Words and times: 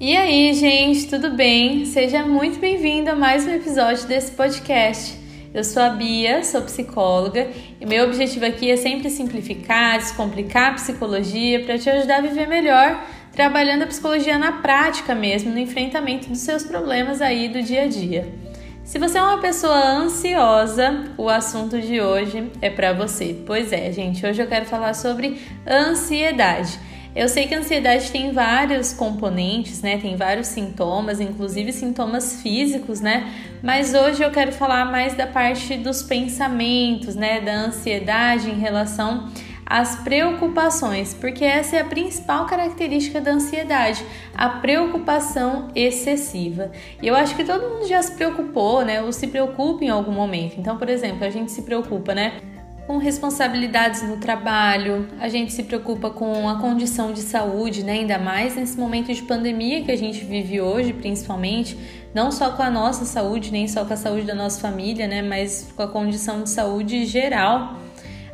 E 0.00 0.16
aí, 0.16 0.54
gente, 0.54 1.08
tudo 1.08 1.30
bem? 1.30 1.84
Seja 1.84 2.24
muito 2.24 2.60
bem-vindo 2.60 3.10
a 3.10 3.16
mais 3.16 3.44
um 3.44 3.50
episódio 3.50 4.06
desse 4.06 4.30
podcast. 4.30 5.18
Eu 5.52 5.64
sou 5.64 5.82
a 5.82 5.88
Bia, 5.88 6.44
sou 6.44 6.62
psicóloga 6.62 7.48
e 7.80 7.84
meu 7.84 8.04
objetivo 8.04 8.44
aqui 8.44 8.70
é 8.70 8.76
sempre 8.76 9.10
simplificar, 9.10 9.98
descomplicar 9.98 10.70
a 10.70 10.74
psicologia 10.74 11.64
para 11.64 11.76
te 11.76 11.90
ajudar 11.90 12.18
a 12.18 12.20
viver 12.20 12.46
melhor, 12.46 13.04
trabalhando 13.32 13.82
a 13.82 13.86
psicologia 13.88 14.38
na 14.38 14.52
prática 14.52 15.16
mesmo, 15.16 15.50
no 15.50 15.58
enfrentamento 15.58 16.28
dos 16.28 16.38
seus 16.38 16.62
problemas 16.62 17.20
aí 17.20 17.48
do 17.48 17.60
dia 17.60 17.82
a 17.82 17.88
dia. 17.88 18.32
Se 18.84 19.00
você 19.00 19.18
é 19.18 19.22
uma 19.22 19.40
pessoa 19.40 19.84
ansiosa, 19.84 21.06
o 21.18 21.28
assunto 21.28 21.76
de 21.80 22.00
hoje 22.00 22.52
é 22.62 22.70
para 22.70 22.92
você. 22.92 23.42
Pois 23.44 23.72
é, 23.72 23.90
gente, 23.90 24.24
hoje 24.24 24.40
eu 24.40 24.46
quero 24.46 24.64
falar 24.64 24.94
sobre 24.94 25.42
ansiedade. 25.66 26.78
Eu 27.18 27.28
sei 27.28 27.48
que 27.48 27.54
a 27.56 27.58
ansiedade 27.58 28.12
tem 28.12 28.30
vários 28.30 28.92
componentes, 28.92 29.82
né? 29.82 29.98
Tem 29.98 30.14
vários 30.14 30.46
sintomas, 30.46 31.18
inclusive 31.18 31.72
sintomas 31.72 32.40
físicos, 32.40 33.00
né? 33.00 33.34
Mas 33.60 33.92
hoje 33.92 34.22
eu 34.22 34.30
quero 34.30 34.52
falar 34.52 34.84
mais 34.84 35.14
da 35.14 35.26
parte 35.26 35.76
dos 35.78 36.00
pensamentos, 36.00 37.16
né? 37.16 37.40
Da 37.40 37.54
ansiedade 37.54 38.48
em 38.48 38.60
relação 38.60 39.28
às 39.66 39.96
preocupações, 39.96 41.12
porque 41.12 41.44
essa 41.44 41.74
é 41.74 41.80
a 41.80 41.84
principal 41.84 42.46
característica 42.46 43.20
da 43.20 43.32
ansiedade, 43.32 44.06
a 44.32 44.48
preocupação 44.48 45.72
excessiva. 45.74 46.70
E 47.02 47.08
eu 47.08 47.16
acho 47.16 47.34
que 47.34 47.42
todo 47.42 47.68
mundo 47.68 47.88
já 47.88 48.00
se 48.00 48.12
preocupou, 48.12 48.84
né? 48.84 49.02
Ou 49.02 49.10
se 49.10 49.26
preocupa 49.26 49.84
em 49.84 49.88
algum 49.88 50.12
momento. 50.12 50.54
Então, 50.56 50.78
por 50.78 50.88
exemplo, 50.88 51.24
a 51.24 51.30
gente 51.30 51.50
se 51.50 51.62
preocupa, 51.62 52.14
né? 52.14 52.34
Com 52.88 52.96
responsabilidades 52.96 54.00
no 54.00 54.16
trabalho, 54.16 55.06
a 55.20 55.28
gente 55.28 55.52
se 55.52 55.62
preocupa 55.62 56.08
com 56.08 56.48
a 56.48 56.58
condição 56.58 57.12
de 57.12 57.20
saúde, 57.20 57.84
né? 57.84 57.92
ainda 57.92 58.18
mais 58.18 58.56
nesse 58.56 58.78
momento 58.78 59.12
de 59.12 59.22
pandemia 59.24 59.84
que 59.84 59.90
a 59.90 59.96
gente 59.96 60.24
vive 60.24 60.58
hoje, 60.58 60.94
principalmente, 60.94 61.78
não 62.14 62.32
só 62.32 62.52
com 62.52 62.62
a 62.62 62.70
nossa 62.70 63.04
saúde, 63.04 63.52
nem 63.52 63.68
só 63.68 63.84
com 63.84 63.92
a 63.92 63.96
saúde 63.96 64.24
da 64.24 64.34
nossa 64.34 64.58
família, 64.58 65.06
né? 65.06 65.20
mas 65.20 65.70
com 65.76 65.82
a 65.82 65.86
condição 65.86 66.42
de 66.42 66.48
saúde 66.48 67.04
geral. 67.04 67.78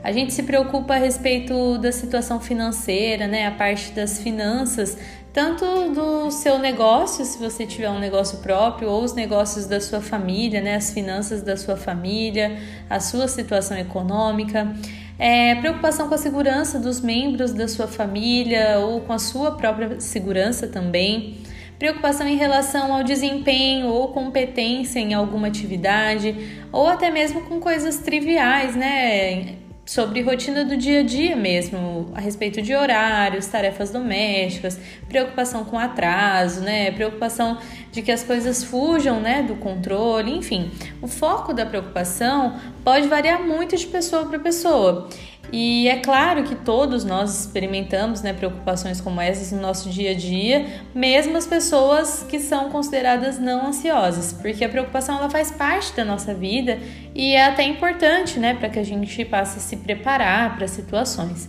A 0.04 0.12
gente 0.12 0.32
se 0.32 0.44
preocupa 0.44 0.94
a 0.94 0.98
respeito 0.98 1.76
da 1.78 1.90
situação 1.90 2.38
financeira, 2.38 3.26
né? 3.26 3.46
A 3.46 3.50
parte 3.50 3.90
das 3.92 4.20
finanças, 4.20 4.98
tanto 5.34 5.90
do 5.90 6.30
seu 6.30 6.60
negócio, 6.60 7.24
se 7.24 7.36
você 7.38 7.66
tiver 7.66 7.90
um 7.90 7.98
negócio 7.98 8.38
próprio, 8.38 8.88
ou 8.88 9.02
os 9.02 9.14
negócios 9.14 9.66
da 9.66 9.80
sua 9.80 10.00
família, 10.00 10.60
né, 10.60 10.76
as 10.76 10.92
finanças 10.92 11.42
da 11.42 11.56
sua 11.56 11.76
família, 11.76 12.56
a 12.88 13.00
sua 13.00 13.26
situação 13.26 13.76
econômica, 13.76 14.72
é, 15.18 15.56
preocupação 15.56 16.08
com 16.08 16.14
a 16.14 16.18
segurança 16.18 16.78
dos 16.78 17.00
membros 17.00 17.52
da 17.52 17.66
sua 17.66 17.88
família 17.88 18.78
ou 18.78 19.00
com 19.00 19.12
a 19.12 19.18
sua 19.18 19.56
própria 19.56 19.98
segurança 19.98 20.68
também. 20.68 21.38
Preocupação 21.80 22.28
em 22.28 22.36
relação 22.36 22.94
ao 22.94 23.02
desempenho 23.02 23.88
ou 23.88 24.12
competência 24.12 25.00
em 25.00 25.14
alguma 25.14 25.48
atividade, 25.48 26.62
ou 26.70 26.86
até 26.86 27.10
mesmo 27.10 27.40
com 27.42 27.58
coisas 27.58 27.98
triviais, 27.98 28.76
né? 28.76 29.63
Sobre 29.84 30.22
rotina 30.22 30.64
do 30.64 30.76
dia 30.76 31.00
a 31.00 31.02
dia 31.02 31.36
mesmo, 31.36 32.10
a 32.14 32.20
respeito 32.20 32.62
de 32.62 32.74
horários, 32.74 33.46
tarefas 33.46 33.90
domésticas, 33.90 34.78
preocupação 35.08 35.64
com 35.64 35.78
atraso, 35.78 36.62
né? 36.62 36.90
Preocupação 36.90 37.58
de 37.92 38.00
que 38.00 38.10
as 38.10 38.22
coisas 38.22 38.64
fujam, 38.64 39.20
né, 39.20 39.42
do 39.42 39.56
controle, 39.56 40.32
enfim. 40.32 40.70
O 41.02 41.06
foco 41.06 41.52
da 41.52 41.66
preocupação 41.66 42.58
pode 42.82 43.08
variar 43.08 43.42
muito 43.42 43.76
de 43.76 43.86
pessoa 43.86 44.24
para 44.26 44.38
pessoa. 44.38 45.08
E 45.52 45.88
é 45.88 45.96
claro 46.00 46.42
que 46.44 46.54
todos 46.54 47.04
nós 47.04 47.40
experimentamos 47.40 48.22
né, 48.22 48.32
preocupações 48.32 49.00
como 49.00 49.20
essas 49.20 49.52
no 49.52 49.60
nosso 49.60 49.88
dia 49.88 50.10
a 50.10 50.14
dia, 50.14 50.66
mesmo 50.94 51.36
as 51.36 51.46
pessoas 51.46 52.24
que 52.28 52.40
são 52.40 52.70
consideradas 52.70 53.38
não 53.38 53.66
ansiosas, 53.66 54.32
porque 54.32 54.64
a 54.64 54.68
preocupação 54.68 55.18
ela 55.18 55.30
faz 55.30 55.50
parte 55.50 55.94
da 55.94 56.04
nossa 56.04 56.34
vida 56.34 56.78
e 57.14 57.34
é 57.34 57.44
até 57.44 57.62
importante 57.62 58.38
né, 58.40 58.54
para 58.54 58.68
que 58.68 58.78
a 58.78 58.84
gente 58.84 59.24
passe 59.24 59.58
a 59.58 59.60
se 59.60 59.76
preparar 59.76 60.56
para 60.56 60.66
situações. 60.66 61.48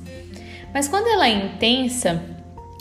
Mas 0.74 0.88
quando 0.88 1.08
ela 1.08 1.28
é 1.28 1.32
intensa, 1.32 2.22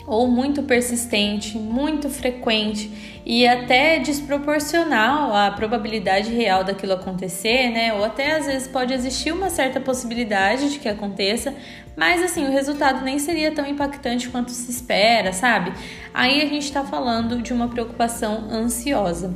ou 0.07 0.27
muito 0.27 0.63
persistente, 0.63 1.57
muito 1.57 2.09
frequente 2.09 3.14
e 3.25 3.47
até 3.47 3.97
desproporcional 3.97 5.35
à 5.35 5.49
probabilidade 5.49 6.31
real 6.31 6.63
daquilo 6.63 6.93
acontecer, 6.93 7.71
né? 7.71 7.91
Ou 7.93 8.05
até 8.05 8.35
às 8.35 8.45
vezes 8.45 8.67
pode 8.67 8.93
existir 8.93 9.31
uma 9.31 9.49
certa 9.49 9.79
possibilidade 9.79 10.69
de 10.69 10.77
que 10.77 10.87
aconteça, 10.87 11.55
mas 11.97 12.21
assim, 12.21 12.45
o 12.45 12.51
resultado 12.51 13.03
nem 13.03 13.17
seria 13.17 13.51
tão 13.51 13.65
impactante 13.65 14.29
quanto 14.29 14.51
se 14.51 14.69
espera, 14.69 15.33
sabe? 15.33 15.73
Aí 16.13 16.41
a 16.41 16.45
gente 16.45 16.65
está 16.65 16.83
falando 16.83 17.41
de 17.41 17.51
uma 17.51 17.67
preocupação 17.67 18.47
ansiosa 18.51 19.33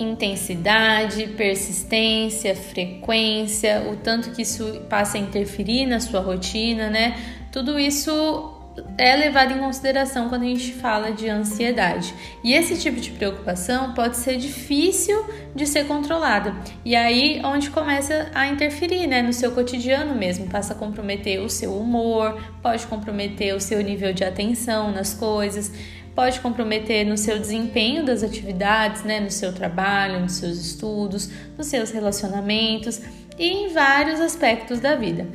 intensidade, 0.00 1.26
persistência, 1.36 2.56
frequência, 2.56 3.86
o 3.92 3.96
tanto 3.96 4.30
que 4.30 4.40
isso 4.40 4.80
passa 4.88 5.18
a 5.18 5.20
interferir 5.20 5.84
na 5.84 6.00
sua 6.00 6.20
rotina, 6.20 6.88
né? 6.88 7.18
Tudo 7.52 7.78
isso 7.78 8.59
é 8.96 9.16
levado 9.16 9.52
em 9.52 9.58
consideração 9.58 10.28
quando 10.28 10.42
a 10.42 10.46
gente 10.46 10.72
fala 10.72 11.10
de 11.10 11.28
ansiedade. 11.28 12.14
E 12.44 12.52
esse 12.52 12.78
tipo 12.78 13.00
de 13.00 13.10
preocupação 13.10 13.94
pode 13.94 14.16
ser 14.16 14.36
difícil 14.36 15.24
de 15.54 15.66
ser 15.66 15.86
controlada. 15.86 16.54
E 16.84 16.94
aí 16.94 17.40
onde 17.44 17.70
começa 17.70 18.30
a 18.34 18.46
interferir, 18.46 19.06
né, 19.06 19.22
no 19.22 19.32
seu 19.32 19.52
cotidiano 19.52 20.14
mesmo, 20.14 20.46
passa 20.48 20.72
a 20.72 20.76
comprometer 20.76 21.40
o 21.40 21.48
seu 21.48 21.76
humor, 21.76 22.40
pode 22.62 22.86
comprometer 22.86 23.54
o 23.54 23.60
seu 23.60 23.82
nível 23.82 24.12
de 24.12 24.24
atenção 24.24 24.92
nas 24.92 25.14
coisas, 25.14 25.72
pode 26.14 26.40
comprometer 26.40 27.04
no 27.06 27.16
seu 27.16 27.38
desempenho 27.38 28.04
das 28.04 28.22
atividades, 28.22 29.02
né, 29.02 29.20
no 29.20 29.30
seu 29.30 29.52
trabalho, 29.52 30.20
nos 30.20 30.32
seus 30.32 30.58
estudos, 30.58 31.30
nos 31.56 31.66
seus 31.66 31.90
relacionamentos 31.90 33.00
e 33.38 33.48
em 33.48 33.68
vários 33.68 34.20
aspectos 34.20 34.80
da 34.80 34.94
vida. 34.94 35.26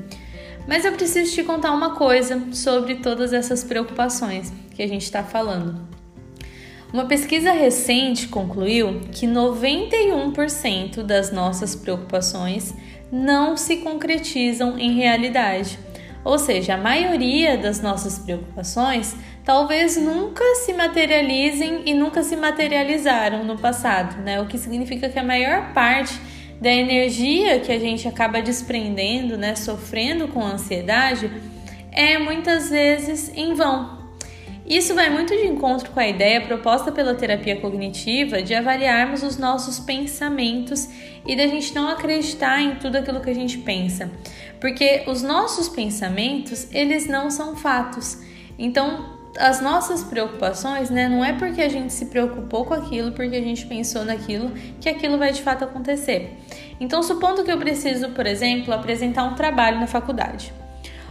Mas 0.68 0.84
eu 0.84 0.92
preciso 0.94 1.34
te 1.34 1.44
contar 1.44 1.72
uma 1.72 1.96
coisa 1.96 2.42
sobre 2.52 2.96
todas 2.96 3.34
essas 3.34 3.64
preocupações 3.64 4.52
que 4.76 4.82
a 4.82 4.88
gente 4.88 5.04
está 5.04 5.24
falando. 5.24 5.80
Uma 6.92 7.06
pesquisa 7.06 7.52
recente 7.52 8.28
concluiu 8.28 9.02
que 9.12 9.28
91% 9.28 11.04
das 11.04 11.32
nossas 11.32 11.76
preocupações 11.76 12.74
não 13.12 13.58
se 13.58 13.78
concretizam 13.78 14.78
em 14.80 14.94
realidade. 14.94 15.78
Ou 16.24 16.40
seja, 16.40 16.74
a 16.74 16.78
maioria 16.78 17.58
das 17.58 17.82
nossas 17.82 18.18
preocupações 18.18 19.16
talvez 19.44 19.96
nunca 19.96 20.44
se 20.56 20.74
materializem 20.74 21.84
e 21.86 21.94
nunca 21.94 22.24
se 22.24 22.36
materializaram 22.36 23.44
no 23.44 23.58
passado, 23.60 24.20
né? 24.24 24.42
O 24.42 24.48
que 24.48 24.58
significa 24.58 25.08
que 25.08 25.20
a 25.20 25.24
maior 25.24 25.72
parte 25.74 26.20
da 26.60 26.72
energia 26.72 27.60
que 27.60 27.72
a 27.72 27.80
gente 27.80 28.08
acaba 28.08 28.42
desprendendo, 28.42 29.38
né, 29.38 29.56
sofrendo 29.56 30.28
com 30.28 30.42
ansiedade, 30.44 31.32
é 31.92 32.18
muitas 32.18 32.70
vezes 32.70 33.32
em 33.36 33.54
vão. 33.54 33.96
Isso 34.68 34.96
vai 34.96 35.12
muito 35.12 35.36
de 35.36 35.46
encontro 35.46 35.92
com 35.92 36.00
a 36.00 36.08
ideia 36.08 36.42
proposta 36.42 36.92
pela 36.92 37.14
terapia 37.14 37.56
cognitiva 37.62 38.42
de 38.42 38.56
avaliarmos 38.56 39.22
os 39.22 39.38
nossos 39.38 39.80
pensamentos 39.80 40.90
e 41.26 41.36
da 41.36 41.46
gente 41.46 41.74
não 41.76 41.88
acreditar 41.88 42.60
em 42.62 42.76
tudo 42.76 42.96
aquilo 42.96 43.22
que 43.22 43.30
a 43.30 43.36
gente 43.36 43.60
pensa, 43.60 44.10
porque 44.60 45.04
os 45.06 45.22
nossos 45.22 45.70
pensamentos, 45.70 46.68
eles 46.74 47.08
não 47.08 47.30
são 47.30 47.56
fatos. 47.56 48.18
Então, 48.58 49.15
as 49.38 49.62
nossas 49.62 50.04
preocupações, 50.04 50.90
né, 50.90 51.08
não 51.08 51.24
é 51.24 51.34
porque 51.34 51.62
a 51.62 51.70
gente 51.70 51.92
se 51.92 52.06
preocupou 52.06 52.66
com 52.66 52.74
aquilo, 52.74 53.12
porque 53.12 53.36
a 53.36 53.42
gente 53.42 53.66
pensou 53.66 54.06
naquilo, 54.06 54.52
que 54.80 54.90
aquilo 54.90 55.18
vai 55.18 55.32
de 55.32 55.42
fato 55.42 55.64
acontecer. 55.64 56.38
Então, 56.80 57.04
supondo 57.04 57.44
que 57.44 57.52
eu 57.52 57.58
preciso, 57.58 58.10
por 58.10 58.26
exemplo, 58.26 58.74
apresentar 58.74 59.24
um 59.24 59.36
trabalho 59.36 59.80
na 59.80 59.88
faculdade. 59.88 60.54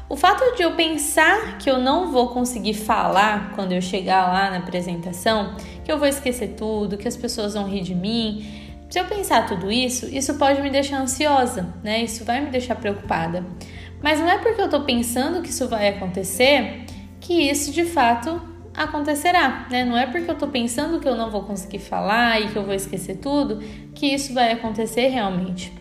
O 0.08 0.16
fato 0.16 0.54
de 0.56 0.62
eu 0.62 0.72
pensar 0.72 1.58
que 1.58 1.70
eu 1.70 1.78
não 1.78 2.12
vou 2.12 2.28
conseguir 2.28 2.74
falar 2.74 3.52
quando 3.54 3.72
eu 3.72 3.80
chegar 3.80 4.26
lá 4.26 4.50
na 4.50 4.58
apresentação, 4.58 5.56
que 5.84 5.90
eu 5.90 5.98
vou 5.98 6.06
esquecer 6.06 6.54
tudo, 6.56 6.98
que 6.98 7.08
as 7.08 7.16
pessoas 7.16 7.54
vão 7.54 7.66
rir 7.66 7.82
de 7.82 7.94
mim, 7.94 8.44
se 8.94 9.00
eu 9.00 9.06
pensar 9.06 9.46
tudo 9.46 9.72
isso, 9.72 10.06
isso 10.06 10.34
pode 10.34 10.62
me 10.62 10.70
deixar 10.70 11.00
ansiosa, 11.00 11.74
né? 11.82 12.04
Isso 12.04 12.24
vai 12.24 12.40
me 12.40 12.50
deixar 12.50 12.76
preocupada. 12.76 13.44
Mas 14.00 14.20
não 14.20 14.28
é 14.28 14.38
porque 14.38 14.60
eu 14.60 14.68
tô 14.68 14.82
pensando 14.82 15.42
que 15.42 15.48
isso 15.48 15.66
vai 15.66 15.88
acontecer 15.88 16.83
que 17.24 17.32
isso 17.32 17.72
de 17.72 17.86
fato 17.86 18.38
acontecerá, 18.74 19.66
né? 19.70 19.82
Não 19.82 19.96
é 19.96 20.06
porque 20.06 20.30
eu 20.30 20.34
tô 20.34 20.46
pensando 20.46 21.00
que 21.00 21.08
eu 21.08 21.16
não 21.16 21.30
vou 21.30 21.42
conseguir 21.42 21.78
falar 21.78 22.38
e 22.38 22.48
que 22.48 22.56
eu 22.56 22.62
vou 22.62 22.74
esquecer 22.74 23.16
tudo 23.16 23.60
que 23.94 24.06
isso 24.06 24.34
vai 24.34 24.52
acontecer 24.52 25.08
realmente. 25.08 25.72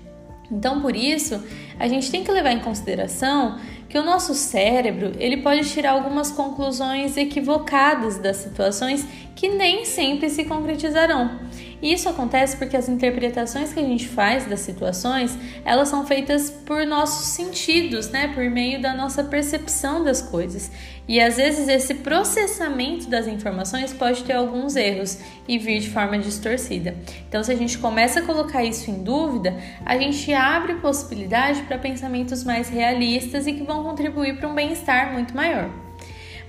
Então, 0.49 0.79
por 0.79 0.95
isso, 0.95 1.43
a 1.77 1.87
gente 1.87 2.09
tem 2.09 2.23
que 2.23 2.31
levar 2.31 2.51
em 2.51 2.59
consideração 2.59 3.57
que 3.89 3.97
o 3.97 4.03
nosso 4.03 4.33
cérebro, 4.33 5.11
ele 5.19 5.37
pode 5.37 5.69
tirar 5.69 5.91
algumas 5.91 6.31
conclusões 6.31 7.17
equivocadas 7.17 8.17
das 8.17 8.37
situações 8.37 9.05
que 9.35 9.49
nem 9.49 9.83
sempre 9.83 10.29
se 10.29 10.45
concretizarão. 10.45 11.39
E 11.83 11.91
isso 11.91 12.07
acontece 12.07 12.55
porque 12.55 12.77
as 12.77 12.87
interpretações 12.87 13.73
que 13.73 13.79
a 13.81 13.83
gente 13.83 14.07
faz 14.07 14.45
das 14.45 14.61
situações, 14.61 15.37
elas 15.65 15.89
são 15.89 16.07
feitas 16.07 16.49
por 16.49 16.85
nossos 16.85 17.27
sentidos, 17.27 18.09
né? 18.09 18.29
Por 18.33 18.49
meio 18.49 18.81
da 18.81 18.93
nossa 18.93 19.21
percepção 19.21 20.01
das 20.01 20.21
coisas. 20.21 20.71
E 21.09 21.19
às 21.19 21.35
vezes 21.35 21.67
esse 21.67 21.95
processamento 21.95 23.09
das 23.09 23.27
informações 23.27 23.91
pode 23.91 24.23
ter 24.23 24.31
alguns 24.31 24.77
erros 24.77 25.19
e 25.45 25.57
vir 25.59 25.81
de 25.81 25.89
forma 25.89 26.17
distorcida. 26.17 26.95
Então, 27.27 27.43
se 27.43 27.51
a 27.51 27.55
gente 27.55 27.77
começa 27.77 28.21
a 28.21 28.23
colocar 28.23 28.63
isso 28.63 28.89
em 28.89 29.03
dúvida, 29.03 29.53
a 29.85 29.97
gente 29.97 30.33
abre 30.33 30.75
possibilidade 30.75 31.63
para 31.63 31.77
pensamentos 31.77 32.45
mais 32.45 32.69
realistas 32.69 33.45
e 33.45 33.51
que 33.51 33.63
vão 33.63 33.83
contribuir 33.83 34.37
para 34.37 34.47
um 34.47 34.55
bem-estar 34.55 35.11
muito 35.11 35.35
maior. 35.35 35.82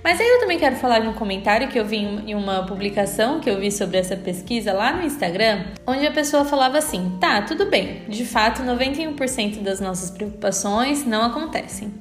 Mas 0.05 0.21
aí 0.21 0.27
eu 0.27 0.39
também 0.39 0.59
quero 0.59 0.75
falar 0.75 0.99
de 0.99 1.07
um 1.07 1.13
comentário 1.13 1.67
que 1.67 1.79
eu 1.79 1.83
vi 1.83 1.97
em 1.97 2.35
uma 2.35 2.63
publicação 2.63 3.39
que 3.39 3.49
eu 3.49 3.59
vi 3.59 3.71
sobre 3.71 3.97
essa 3.97 4.15
pesquisa 4.15 4.71
lá 4.71 4.93
no 4.93 5.01
Instagram, 5.01 5.65
onde 5.87 6.05
a 6.05 6.11
pessoa 6.11 6.45
falava 6.45 6.77
assim: 6.77 7.17
tá, 7.19 7.41
tudo 7.41 7.65
bem, 7.71 8.03
de 8.07 8.23
fato 8.23 8.61
91% 8.61 9.63
das 9.63 9.79
nossas 9.79 10.11
preocupações 10.11 11.03
não 11.07 11.23
acontecem, 11.23 11.91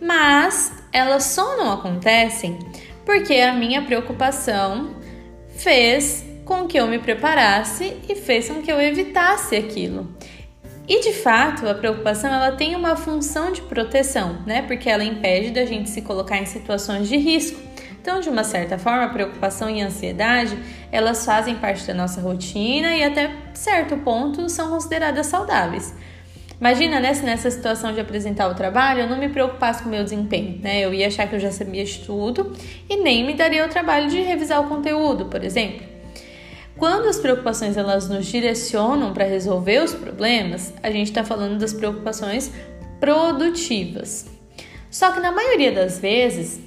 mas 0.00 0.72
elas 0.90 1.24
só 1.24 1.58
não 1.58 1.70
acontecem 1.70 2.58
porque 3.04 3.34
a 3.34 3.52
minha 3.52 3.82
preocupação 3.82 4.96
fez 5.54 6.24
com 6.46 6.66
que 6.66 6.80
eu 6.80 6.86
me 6.86 6.98
preparasse 6.98 7.94
e 8.08 8.16
fez 8.16 8.48
com 8.48 8.62
que 8.62 8.72
eu 8.72 8.80
evitasse 8.80 9.54
aquilo. 9.54 10.08
E 10.88 11.00
de 11.00 11.12
fato, 11.12 11.68
a 11.68 11.74
preocupação 11.74 12.32
ela 12.32 12.52
tem 12.52 12.74
uma 12.74 12.96
função 12.96 13.52
de 13.52 13.62
proteção, 13.62 14.38
né? 14.46 14.62
Porque 14.62 14.90
ela 14.90 15.04
impede 15.04 15.50
da 15.50 15.64
gente 15.64 15.88
se 15.88 16.02
colocar 16.02 16.38
em 16.38 16.46
situações 16.46 17.08
de 17.08 17.16
risco. 17.16 17.60
Então, 18.00 18.20
de 18.20 18.28
uma 18.28 18.42
certa 18.42 18.78
forma, 18.78 19.04
a 19.04 19.08
preocupação 19.08 19.68
e 19.68 19.82
a 19.82 19.86
ansiedade, 19.86 20.58
elas 20.90 21.24
fazem 21.24 21.54
parte 21.56 21.86
da 21.86 21.94
nossa 21.94 22.20
rotina 22.20 22.94
e 22.96 23.04
até 23.04 23.30
certo 23.52 23.96
ponto 23.98 24.48
são 24.48 24.70
consideradas 24.70 25.26
saudáveis. 25.26 25.94
Imagina, 26.58 27.00
né, 27.00 27.14
se 27.14 27.24
nessa 27.24 27.50
situação 27.50 27.92
de 27.92 28.00
apresentar 28.00 28.48
o 28.48 28.54
trabalho 28.54 29.00
eu 29.00 29.08
não 29.08 29.16
me 29.16 29.30
preocupasse 29.30 29.82
com 29.82 29.88
o 29.88 29.92
meu 29.92 30.04
desempenho, 30.04 30.60
né? 30.62 30.80
Eu 30.80 30.92
ia 30.92 31.06
achar 31.06 31.26
que 31.26 31.34
eu 31.34 31.40
já 31.40 31.50
sabia 31.50 31.84
de 31.84 32.00
tudo 32.00 32.54
e 32.88 32.96
nem 32.96 33.24
me 33.24 33.32
daria 33.32 33.64
o 33.64 33.68
trabalho 33.68 34.10
de 34.10 34.20
revisar 34.20 34.60
o 34.60 34.68
conteúdo, 34.68 35.26
por 35.26 35.42
exemplo. 35.42 35.89
Quando 36.80 37.08
as 37.08 37.18
preocupações 37.18 37.76
elas 37.76 38.08
nos 38.08 38.24
direcionam 38.24 39.12
para 39.12 39.26
resolver 39.26 39.84
os 39.84 39.92
problemas, 39.92 40.72
a 40.82 40.90
gente 40.90 41.08
está 41.08 41.22
falando 41.22 41.58
das 41.58 41.74
preocupações 41.74 42.50
produtivas. 42.98 44.26
Só 44.90 45.12
que 45.12 45.20
na 45.20 45.30
maioria 45.30 45.72
das 45.72 45.98
vezes, 45.98 46.58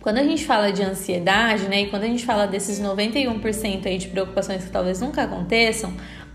quando 0.00 0.16
a 0.16 0.22
gente 0.22 0.46
fala 0.46 0.72
de 0.72 0.82
ansiedade, 0.82 1.68
né, 1.68 1.82
e 1.82 1.90
quando 1.90 2.04
a 2.04 2.06
gente 2.06 2.24
fala 2.24 2.46
desses 2.46 2.80
91% 2.80 3.84
aí 3.84 3.98
de 3.98 4.08
preocupações 4.08 4.64
que 4.64 4.70
talvez 4.70 5.02
nunca 5.02 5.24
aconteçam, 5.24 5.92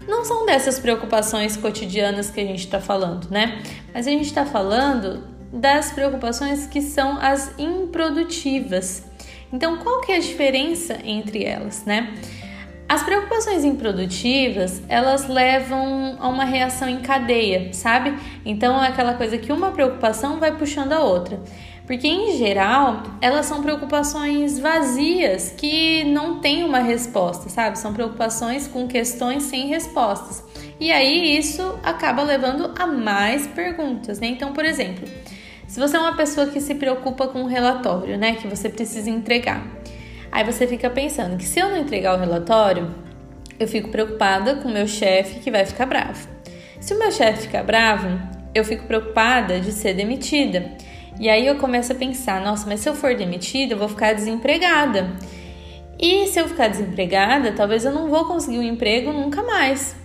não 0.07 0.23
são 0.23 0.45
dessas 0.45 0.77
preocupações 0.77 1.57
cotidianas 1.57 2.29
que 2.29 2.39
a 2.39 2.45
gente 2.45 2.65
está 2.65 2.79
falando, 2.79 3.31
né? 3.31 3.63
Mas 3.95 4.05
a 4.05 4.11
gente 4.11 4.27
está 4.27 4.45
falando 4.45 5.23
das 5.51 5.91
preocupações 5.91 6.67
que 6.67 6.83
são 6.83 7.19
as 7.19 7.51
improdutivas. 7.57 9.03
Então, 9.51 9.77
qual 9.77 10.01
que 10.01 10.11
é 10.11 10.17
a 10.17 10.19
diferença 10.19 10.99
entre 11.03 11.43
elas, 11.43 11.83
né? 11.83 12.13
As 12.89 13.03
preocupações 13.03 13.65
improdutivas, 13.65 14.81
elas 14.87 15.27
levam 15.27 16.15
a 16.19 16.29
uma 16.29 16.45
reação 16.45 16.87
em 16.87 16.99
cadeia, 16.99 17.73
sabe? 17.73 18.17
Então 18.45 18.81
é 18.81 18.87
aquela 18.87 19.13
coisa 19.13 19.37
que 19.37 19.51
uma 19.51 19.71
preocupação 19.71 20.39
vai 20.39 20.55
puxando 20.55 20.93
a 20.93 21.01
outra. 21.01 21.37
Porque 21.85 22.07
em 22.07 22.37
geral, 22.37 23.03
elas 23.21 23.45
são 23.45 23.61
preocupações 23.61 24.57
vazias 24.57 25.53
que 25.57 26.05
não 26.05 26.39
têm 26.39 26.63
uma 26.63 26.79
resposta, 26.79 27.49
sabe? 27.49 27.77
São 27.77 27.93
preocupações 27.93 28.67
com 28.67 28.87
questões 28.87 29.43
sem 29.43 29.67
respostas. 29.67 30.43
E 30.79 30.89
aí 30.89 31.37
isso 31.37 31.77
acaba 31.83 32.23
levando 32.23 32.71
a 32.77 32.87
mais 32.87 33.47
perguntas, 33.47 34.19
né? 34.19 34.27
Então, 34.27 34.53
por 34.53 34.63
exemplo, 34.63 35.07
se 35.67 35.81
você 35.81 35.97
é 35.97 35.99
uma 35.99 36.15
pessoa 36.15 36.47
que 36.47 36.61
se 36.61 36.75
preocupa 36.75 37.27
com 37.27 37.41
um 37.41 37.45
relatório, 37.45 38.17
né, 38.17 38.35
que 38.35 38.47
você 38.47 38.69
precisa 38.69 39.09
entregar, 39.09 39.65
Aí 40.37 40.43
você 40.43 40.67
fica 40.67 40.87
pensando 40.87 41.35
que 41.35 41.45
se 41.45 41.59
eu 41.59 41.67
não 41.67 41.77
entregar 41.77 42.15
o 42.15 42.19
relatório, 42.19 42.93
eu 43.59 43.67
fico 43.67 43.89
preocupada 43.89 44.57
com 44.57 44.69
o 44.69 44.71
meu 44.71 44.87
chefe 44.87 45.39
que 45.39 45.49
vai 45.49 45.65
ficar 45.65 45.87
bravo. 45.87 46.27
Se 46.79 46.93
o 46.93 46.99
meu 46.99 47.11
chefe 47.11 47.47
ficar 47.47 47.63
bravo, 47.63 48.07
eu 48.53 48.63
fico 48.63 48.85
preocupada 48.85 49.59
de 49.59 49.71
ser 49.71 49.95
demitida. 49.95 50.73
E 51.19 51.27
aí 51.27 51.47
eu 51.47 51.55
começo 51.55 51.91
a 51.91 51.95
pensar, 51.95 52.39
nossa, 52.39 52.67
mas 52.67 52.81
se 52.81 52.87
eu 52.87 52.93
for 52.93 53.15
demitida, 53.15 53.73
eu 53.73 53.79
vou 53.79 53.89
ficar 53.89 54.13
desempregada. 54.13 55.09
E 55.99 56.27
se 56.27 56.39
eu 56.39 56.47
ficar 56.47 56.67
desempregada, 56.67 57.53
talvez 57.53 57.83
eu 57.83 57.91
não 57.91 58.07
vou 58.07 58.25
conseguir 58.25 58.59
um 58.59 58.63
emprego 58.63 59.11
nunca 59.11 59.41
mais. 59.41 59.95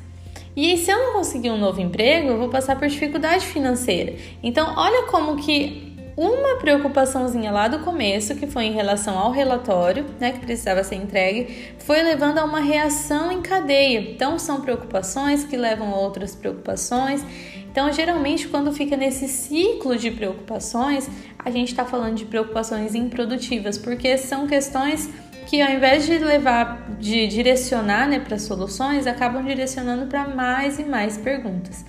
E 0.56 0.78
se 0.78 0.90
eu 0.90 0.96
não 0.96 1.12
conseguir 1.12 1.50
um 1.50 1.58
novo 1.58 1.78
emprego, 1.78 2.28
eu 2.28 2.38
vou 2.38 2.48
passar 2.48 2.78
por 2.78 2.88
dificuldade 2.88 3.44
financeira. 3.44 4.14
Então, 4.42 4.72
olha 4.78 5.08
como 5.08 5.36
que 5.36 5.91
uma 6.16 6.58
preocupaçãozinha 6.58 7.50
lá 7.50 7.68
do 7.68 7.80
começo, 7.80 8.34
que 8.34 8.46
foi 8.46 8.64
em 8.64 8.72
relação 8.72 9.18
ao 9.18 9.30
relatório, 9.30 10.04
né, 10.20 10.32
que 10.32 10.40
precisava 10.40 10.84
ser 10.84 10.96
entregue, 10.96 11.74
foi 11.78 12.02
levando 12.02 12.38
a 12.38 12.44
uma 12.44 12.60
reação 12.60 13.32
em 13.32 13.40
cadeia. 13.40 14.00
Então, 14.00 14.38
são 14.38 14.60
preocupações 14.60 15.44
que 15.44 15.56
levam 15.56 15.92
a 15.92 15.96
outras 15.96 16.34
preocupações. 16.34 17.24
Então, 17.70 17.90
geralmente, 17.92 18.48
quando 18.48 18.72
fica 18.72 18.96
nesse 18.96 19.26
ciclo 19.26 19.96
de 19.96 20.10
preocupações, 20.10 21.08
a 21.38 21.50
gente 21.50 21.68
está 21.68 21.84
falando 21.84 22.16
de 22.16 22.26
preocupações 22.26 22.94
improdutivas, 22.94 23.78
porque 23.78 24.18
são 24.18 24.46
questões 24.46 25.08
que 25.46 25.60
ao 25.60 25.70
invés 25.72 26.06
de 26.06 26.18
levar, 26.18 26.88
de 27.00 27.26
direcionar 27.26 28.08
né, 28.08 28.20
para 28.20 28.38
soluções, 28.38 29.06
acabam 29.06 29.44
direcionando 29.44 30.06
para 30.06 30.28
mais 30.28 30.78
e 30.78 30.84
mais 30.84 31.16
perguntas. 31.16 31.84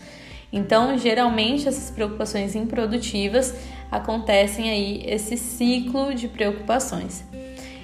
Então, 0.52 0.96
geralmente, 0.98 1.68
essas 1.68 1.90
preocupações 1.90 2.56
improdutivas 2.56 3.56
acontecem 3.94 4.70
aí 4.70 5.04
esse 5.06 5.38
ciclo 5.38 6.14
de 6.14 6.28
preocupações. 6.28 7.24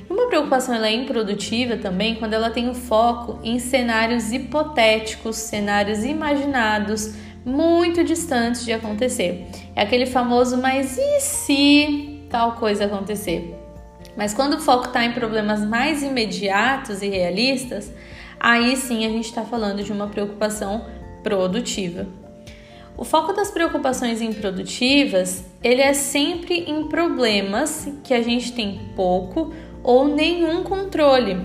Uma 0.10 0.28
preocupação 0.28 0.74
ela 0.74 0.88
é 0.88 0.92
improdutiva 0.92 1.78
também 1.78 2.16
quando 2.16 2.34
ela 2.34 2.50
tem 2.50 2.68
o 2.68 2.74
foco 2.74 3.40
em 3.44 3.60
cenários 3.60 4.32
hipotéticos, 4.32 5.36
cenários 5.36 6.04
imaginados, 6.04 7.14
muito 7.46 8.04
distantes 8.04 8.66
de 8.66 8.74
acontecer. 8.74 9.46
É 9.76 9.84
aquele 9.84 10.08
famoso 10.08 10.58
mas 10.58 10.98
e 10.98 11.20
se 11.20 12.26
tal 12.30 12.54
coisa 12.54 12.86
acontecer? 12.86 13.56
Mas 14.18 14.34
quando 14.34 14.54
o 14.54 14.60
foco 14.60 14.88
está 14.88 15.06
em 15.06 15.14
problemas 15.14 15.62
mais 15.62 16.02
imediatos 16.02 17.04
e 17.04 17.08
realistas, 17.08 17.94
aí 18.40 18.76
sim 18.76 19.06
a 19.06 19.10
gente 19.10 19.26
está 19.26 19.44
falando 19.44 19.84
de 19.84 19.92
uma 19.92 20.08
preocupação 20.08 20.86
produtiva. 21.22 22.08
O 23.00 23.06
foco 23.06 23.32
das 23.32 23.50
preocupações 23.50 24.22
improdutivas, 24.22 25.46
ele 25.64 25.82
é 25.82 25.94
sempre 25.94 26.66
em 26.70 26.90
problemas 26.90 27.88
que 28.04 28.14
a 28.14 28.22
gente 28.22 28.52
tem 28.52 28.78
pouco 28.94 29.54
ou 29.82 30.06
nenhum 30.06 30.64
controle. 30.64 31.38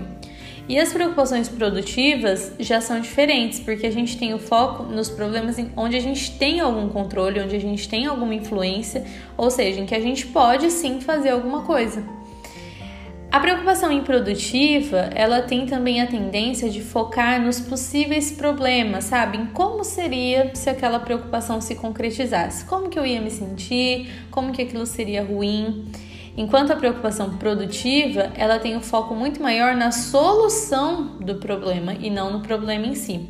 E 0.67 0.77
as 0.77 0.91
preocupações 0.91 1.47
produtivas 1.47 2.51
já 2.59 2.81
são 2.81 2.99
diferentes, 2.99 3.61
porque 3.61 3.87
a 3.87 3.89
gente 3.89 4.17
tem 4.17 4.33
o 4.33 4.37
foco 4.37 4.83
nos 4.83 5.09
problemas 5.09 5.55
onde 5.77 5.95
a 5.95 6.01
gente 6.01 6.37
tem 6.37 6.59
algum 6.59 6.89
controle, 6.89 7.39
onde 7.39 7.55
a 7.55 7.59
gente 7.59 7.87
tem 7.87 8.05
alguma 8.05 8.35
influência, 8.35 9.05
ou 9.37 9.49
seja, 9.49 9.79
em 9.79 9.85
que 9.85 9.95
a 9.95 10.01
gente 10.01 10.27
pode 10.27 10.69
sim 10.69 10.99
fazer 10.99 11.29
alguma 11.29 11.61
coisa. 11.61 12.03
A 13.35 13.39
preocupação 13.41 13.91
improdutiva, 13.91 15.09
ela 15.13 15.41
tem 15.41 15.65
também 15.65 16.01
a 16.01 16.07
tendência 16.07 16.69
de 16.69 16.81
focar 16.81 17.41
nos 17.41 17.59
possíveis 17.59 18.31
problemas, 18.31 19.03
sabe? 19.03 19.37
Em 19.37 19.47
como 19.47 19.83
seria 19.83 20.51
se 20.55 20.69
aquela 20.69 21.01
preocupação 21.01 21.59
se 21.59 21.75
concretizasse, 21.75 22.63
como 22.63 22.89
que 22.89 22.97
eu 22.97 23.05
ia 23.05 23.19
me 23.19 23.29
sentir, 23.29 24.09
como 24.31 24.53
que 24.53 24.61
aquilo 24.61 24.85
seria 24.85 25.21
ruim. 25.21 25.85
Enquanto 26.37 26.71
a 26.71 26.77
preocupação 26.77 27.35
produtiva, 27.35 28.31
ela 28.35 28.57
tem 28.57 28.77
um 28.77 28.81
foco 28.81 29.13
muito 29.13 29.43
maior 29.43 29.75
na 29.75 29.91
solução 29.91 31.17
do 31.19 31.35
problema 31.35 31.93
e 31.93 32.09
não 32.09 32.31
no 32.31 32.39
problema 32.39 32.85
em 32.85 32.95
si. 32.95 33.27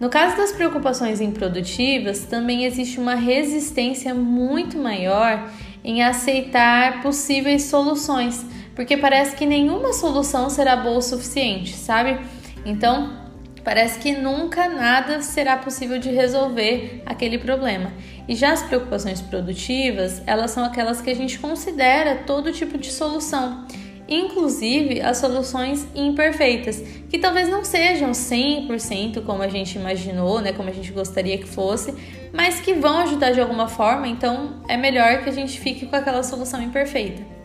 No 0.00 0.08
caso 0.08 0.36
das 0.36 0.50
preocupações 0.50 1.20
improdutivas, 1.20 2.24
também 2.24 2.64
existe 2.64 2.98
uma 2.98 3.14
resistência 3.14 4.12
muito 4.12 4.76
maior 4.76 5.48
em 5.84 6.02
aceitar 6.02 7.02
possíveis 7.02 7.62
soluções 7.62 8.44
porque 8.76 8.98
parece 8.98 9.34
que 9.34 9.46
nenhuma 9.46 9.94
solução 9.94 10.50
será 10.50 10.76
boa 10.76 10.98
o 10.98 11.02
suficiente, 11.02 11.74
sabe? 11.74 12.20
Então, 12.64 13.26
parece 13.64 13.98
que 13.98 14.12
nunca 14.12 14.68
nada 14.68 15.22
será 15.22 15.56
possível 15.56 15.98
de 15.98 16.10
resolver 16.10 17.02
aquele 17.06 17.38
problema. 17.38 17.90
E 18.28 18.34
já 18.36 18.52
as 18.52 18.62
preocupações 18.62 19.20
produtivas, 19.22 20.22
elas 20.26 20.50
são 20.50 20.62
aquelas 20.64 21.00
que 21.00 21.10
a 21.10 21.14
gente 21.14 21.38
considera 21.38 22.22
todo 22.26 22.52
tipo 22.52 22.76
de 22.76 22.92
solução, 22.92 23.66
inclusive 24.06 25.00
as 25.00 25.16
soluções 25.18 25.86
imperfeitas, 25.94 26.80
que 27.08 27.18
talvez 27.18 27.48
não 27.48 27.64
sejam 27.64 28.10
100% 28.10 29.24
como 29.24 29.42
a 29.42 29.48
gente 29.48 29.78
imaginou, 29.78 30.40
né, 30.40 30.52
como 30.52 30.68
a 30.68 30.72
gente 30.72 30.92
gostaria 30.92 31.38
que 31.38 31.46
fosse, 31.48 31.94
mas 32.32 32.60
que 32.60 32.74
vão 32.74 32.98
ajudar 32.98 33.30
de 33.30 33.40
alguma 33.40 33.68
forma, 33.68 34.06
então 34.06 34.60
é 34.68 34.76
melhor 34.76 35.22
que 35.22 35.30
a 35.30 35.32
gente 35.32 35.58
fique 35.58 35.86
com 35.86 35.96
aquela 35.96 36.22
solução 36.22 36.62
imperfeita. 36.62 37.35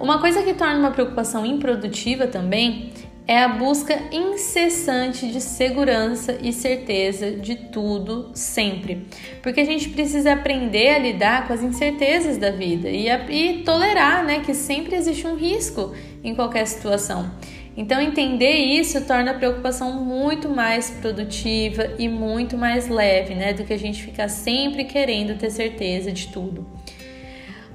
Uma 0.00 0.20
coisa 0.20 0.42
que 0.42 0.54
torna 0.54 0.78
uma 0.78 0.90
preocupação 0.92 1.44
improdutiva 1.44 2.26
também 2.26 2.92
é 3.26 3.42
a 3.42 3.48
busca 3.48 3.94
incessante 4.10 5.30
de 5.30 5.40
segurança 5.40 6.38
e 6.40 6.52
certeza 6.52 7.32
de 7.32 7.56
tudo 7.56 8.30
sempre. 8.32 9.06
Porque 9.42 9.60
a 9.60 9.64
gente 9.64 9.90
precisa 9.90 10.32
aprender 10.32 10.94
a 10.94 10.98
lidar 10.98 11.46
com 11.46 11.52
as 11.52 11.62
incertezas 11.62 12.38
da 12.38 12.50
vida 12.50 12.88
e, 12.88 13.10
a, 13.10 13.30
e 13.30 13.64
tolerar 13.64 14.24
né, 14.24 14.40
que 14.40 14.54
sempre 14.54 14.96
existe 14.96 15.26
um 15.26 15.34
risco 15.34 15.94
em 16.24 16.34
qualquer 16.34 16.66
situação. 16.66 17.30
Então, 17.76 18.00
entender 18.00 18.56
isso 18.56 19.04
torna 19.04 19.32
a 19.32 19.34
preocupação 19.34 20.04
muito 20.04 20.48
mais 20.48 20.90
produtiva 20.90 21.90
e 21.98 22.08
muito 22.08 22.56
mais 22.56 22.88
leve, 22.88 23.36
né? 23.36 23.52
Do 23.52 23.62
que 23.62 23.72
a 23.72 23.78
gente 23.78 24.02
ficar 24.02 24.28
sempre 24.28 24.84
querendo 24.84 25.38
ter 25.38 25.48
certeza 25.50 26.10
de 26.10 26.26
tudo. 26.26 26.66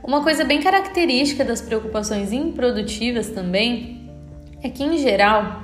Uma 0.04 0.22
coisa 0.22 0.44
bem 0.44 0.62
característica 0.62 1.46
das 1.46 1.62
preocupações 1.62 2.34
improdutivas 2.34 3.30
também 3.30 4.12
é 4.62 4.70
que, 4.70 4.84
em 4.84 4.98
geral, 4.98 5.64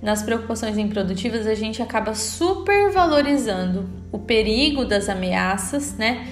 nas 0.00 0.22
preocupações 0.22 0.78
improdutivas 0.78 1.46
a 1.46 1.54
gente 1.54 1.82
acaba 1.82 2.14
supervalorizando 2.14 3.86
o 4.10 4.18
perigo 4.18 4.86
das 4.86 5.10
ameaças, 5.10 5.96
né? 5.98 6.26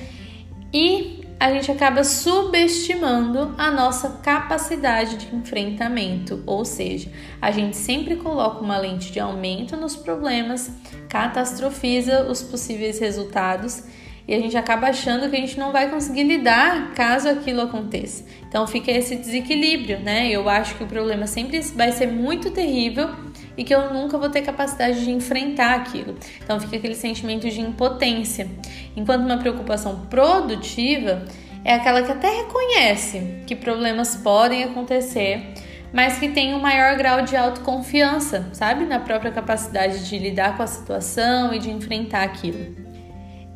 E 0.72 1.20
a 1.38 1.52
gente 1.52 1.70
acaba 1.70 2.04
subestimando 2.04 3.54
a 3.58 3.70
nossa 3.70 4.08
capacidade 4.22 5.16
de 5.16 5.36
enfrentamento, 5.36 6.42
ou 6.46 6.64
seja, 6.64 7.10
a 7.40 7.50
gente 7.50 7.76
sempre 7.76 8.16
coloca 8.16 8.64
uma 8.64 8.78
lente 8.78 9.12
de 9.12 9.20
aumento 9.20 9.76
nos 9.76 9.94
problemas, 9.94 10.70
catastrofiza 11.06 12.22
os 12.30 12.40
possíveis 12.42 12.98
resultados 12.98 13.82
e 14.26 14.34
a 14.34 14.38
gente 14.38 14.56
acaba 14.56 14.88
achando 14.88 15.28
que 15.28 15.36
a 15.36 15.40
gente 15.40 15.58
não 15.58 15.72
vai 15.72 15.90
conseguir 15.90 16.22
lidar 16.22 16.92
caso 16.94 17.28
aquilo 17.28 17.62
aconteça. 17.62 18.24
Então 18.48 18.66
fica 18.66 18.90
esse 18.90 19.16
desequilíbrio, 19.16 19.98
né? 20.00 20.28
Eu 20.30 20.48
acho 20.48 20.76
que 20.76 20.84
o 20.84 20.86
problema 20.86 21.26
sempre 21.26 21.60
vai 21.60 21.92
ser 21.92 22.06
muito 22.06 22.50
terrível 22.50 23.10
e 23.56 23.64
que 23.64 23.74
eu 23.74 23.92
nunca 23.92 24.16
vou 24.16 24.30
ter 24.30 24.42
capacidade 24.42 25.04
de 25.04 25.10
enfrentar 25.10 25.74
aquilo. 25.74 26.16
Então 26.42 26.58
fica 26.60 26.76
aquele 26.76 26.94
sentimento 26.94 27.48
de 27.48 27.60
impotência. 27.60 28.48
Enquanto 28.96 29.24
uma 29.24 29.38
preocupação 29.38 30.06
produtiva 30.06 31.24
é 31.64 31.74
aquela 31.74 32.02
que 32.02 32.12
até 32.12 32.28
reconhece 32.28 33.42
que 33.46 33.54
problemas 33.54 34.16
podem 34.16 34.64
acontecer, 34.64 35.54
mas 35.92 36.18
que 36.18 36.28
tem 36.28 36.54
um 36.54 36.60
maior 36.60 36.96
grau 36.96 37.22
de 37.22 37.36
autoconfiança, 37.36 38.48
sabe, 38.52 38.84
na 38.84 38.98
própria 38.98 39.30
capacidade 39.30 40.08
de 40.08 40.18
lidar 40.18 40.56
com 40.56 40.62
a 40.62 40.66
situação 40.66 41.52
e 41.52 41.58
de 41.58 41.70
enfrentar 41.70 42.22
aquilo. 42.22 42.81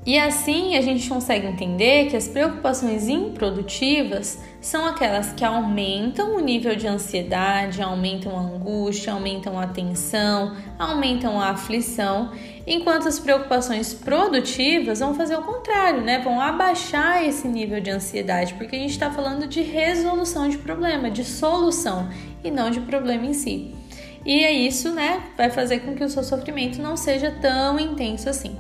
E 0.07 0.17
assim 0.21 0.77
a 0.77 0.81
gente 0.81 1.09
consegue 1.09 1.49
entender 1.49 2.09
que 2.09 2.17
as 2.17 2.29
preocupações 2.29 3.09
improdutivas 3.09 4.41
são 4.61 4.87
aquelas 4.87 5.33
que 5.33 5.45
aumentam 5.45 6.37
o 6.37 6.39
nível 6.39 6.77
de 6.77 6.87
ansiedade, 6.87 7.83
aumentam 7.83 8.39
a 8.39 8.41
angústia, 8.41 9.13
aumentam 9.13 9.59
a 9.59 9.67
tensão, 9.67 10.57
aumentam 10.79 11.41
a 11.41 11.51
aflição, 11.51 12.31
enquanto 12.65 13.09
as 13.09 13.19
preocupações 13.19 13.93
produtivas 13.93 15.01
vão 15.01 15.13
fazer 15.13 15.35
o 15.35 15.43
contrário, 15.43 16.03
né? 16.03 16.21
Vão 16.21 16.41
abaixar 16.41 17.25
esse 17.25 17.49
nível 17.49 17.81
de 17.81 17.91
ansiedade, 17.91 18.55
porque 18.55 18.77
a 18.77 18.79
gente 18.79 18.93
está 18.93 19.11
falando 19.11 19.49
de 19.49 19.61
resolução 19.61 20.49
de 20.49 20.59
problema, 20.59 21.11
de 21.11 21.25
solução 21.25 22.09
e 22.45 22.51
não 22.51 22.71
de 22.71 22.81
problema 22.81 23.27
em 23.27 23.35
si. 23.35 23.75
E 24.25 24.45
é 24.45 24.53
isso, 24.53 24.93
né? 24.93 25.21
Vai 25.37 25.51
fazer 25.51 25.81
com 25.81 25.97
que 25.97 26.05
o 26.05 26.09
seu 26.09 26.23
sofrimento 26.23 26.81
não 26.81 26.97
seja 26.97 27.33
tão 27.41 27.79
intenso 27.81 28.29
assim. 28.29 28.57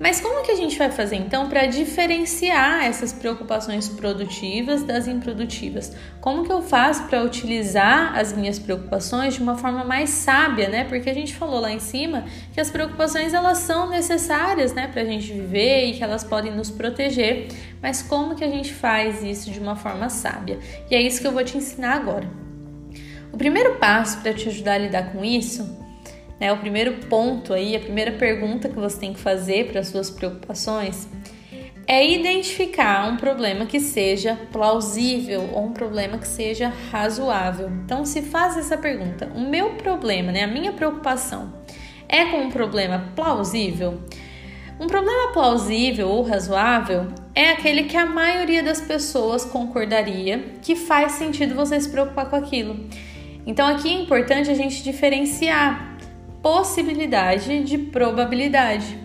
Mas 0.00 0.20
como 0.20 0.44
que 0.44 0.52
a 0.52 0.54
gente 0.54 0.78
vai 0.78 0.90
fazer 0.92 1.16
então 1.16 1.48
para 1.48 1.66
diferenciar 1.66 2.84
essas 2.84 3.12
preocupações 3.12 3.88
produtivas 3.88 4.84
das 4.84 5.08
improdutivas? 5.08 5.92
Como 6.20 6.44
que 6.44 6.52
eu 6.52 6.62
faço 6.62 7.04
para 7.08 7.22
utilizar 7.22 8.16
as 8.16 8.32
minhas 8.32 8.60
preocupações 8.60 9.34
de 9.34 9.42
uma 9.42 9.56
forma 9.56 9.84
mais 9.84 10.10
sábia, 10.10 10.68
né? 10.68 10.84
Porque 10.84 11.10
a 11.10 11.14
gente 11.14 11.34
falou 11.34 11.58
lá 11.58 11.72
em 11.72 11.80
cima 11.80 12.24
que 12.52 12.60
as 12.60 12.70
preocupações 12.70 13.34
elas 13.34 13.58
são 13.58 13.90
necessárias, 13.90 14.72
né, 14.72 14.86
para 14.86 15.02
a 15.02 15.04
gente 15.04 15.32
viver 15.32 15.86
e 15.86 15.94
que 15.94 16.04
elas 16.04 16.22
podem 16.22 16.54
nos 16.54 16.70
proteger. 16.70 17.48
Mas 17.82 18.00
como 18.00 18.36
que 18.36 18.44
a 18.44 18.50
gente 18.50 18.72
faz 18.72 19.22
isso 19.24 19.50
de 19.50 19.58
uma 19.58 19.74
forma 19.74 20.08
sábia? 20.08 20.60
E 20.88 20.94
é 20.94 21.02
isso 21.02 21.20
que 21.20 21.26
eu 21.26 21.32
vou 21.32 21.42
te 21.42 21.58
ensinar 21.58 21.94
agora. 21.94 22.28
O 23.32 23.36
primeiro 23.36 23.74
passo 23.76 24.20
para 24.20 24.32
te 24.32 24.48
ajudar 24.48 24.74
a 24.74 24.78
lidar 24.78 25.12
com 25.12 25.24
isso 25.24 25.77
né? 26.40 26.52
O 26.52 26.58
primeiro 26.58 27.06
ponto 27.06 27.52
aí, 27.52 27.76
a 27.76 27.80
primeira 27.80 28.12
pergunta 28.12 28.68
que 28.68 28.76
você 28.76 28.98
tem 28.98 29.12
que 29.12 29.20
fazer 29.20 29.70
para 29.70 29.80
as 29.80 29.88
suas 29.88 30.10
preocupações 30.10 31.08
é 31.86 32.06
identificar 32.06 33.08
um 33.08 33.16
problema 33.16 33.64
que 33.64 33.80
seja 33.80 34.38
plausível 34.52 35.48
ou 35.54 35.64
um 35.64 35.72
problema 35.72 36.18
que 36.18 36.28
seja 36.28 36.70
razoável. 36.92 37.70
Então, 37.84 38.04
se 38.04 38.20
faz 38.20 38.58
essa 38.58 38.76
pergunta, 38.76 39.32
o 39.34 39.40
meu 39.40 39.70
problema, 39.70 40.30
né, 40.30 40.44
a 40.44 40.46
minha 40.46 40.72
preocupação 40.72 41.54
é 42.06 42.26
com 42.26 42.42
um 42.42 42.50
problema 42.50 43.10
plausível? 43.16 44.02
Um 44.80 44.86
problema 44.86 45.32
plausível 45.32 46.08
ou 46.08 46.22
razoável 46.22 47.08
é 47.34 47.50
aquele 47.50 47.84
que 47.84 47.96
a 47.96 48.06
maioria 48.06 48.62
das 48.62 48.80
pessoas 48.80 49.44
concordaria 49.44 50.54
que 50.62 50.76
faz 50.76 51.12
sentido 51.12 51.54
você 51.54 51.80
se 51.80 51.88
preocupar 51.88 52.30
com 52.30 52.36
aquilo. 52.36 52.86
Então 53.46 53.66
aqui 53.66 53.88
é 53.88 54.00
importante 54.00 54.50
a 54.50 54.54
gente 54.54 54.84
diferenciar 54.84 55.97
possibilidade 56.42 57.64
de 57.64 57.78
probabilidade. 57.78 58.98